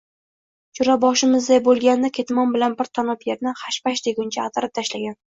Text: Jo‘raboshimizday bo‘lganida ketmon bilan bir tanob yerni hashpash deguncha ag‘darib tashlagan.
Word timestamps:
Jo‘raboshimizday 0.77 1.59
bo‘lganida 1.67 2.09
ketmon 2.15 2.55
bilan 2.55 2.73
bir 2.79 2.89
tanob 2.99 3.27
yerni 3.27 3.53
hashpash 3.65 4.01
deguncha 4.07 4.47
ag‘darib 4.49 4.73
tashlagan. 4.79 5.15